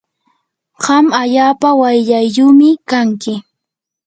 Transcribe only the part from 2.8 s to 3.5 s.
kanki.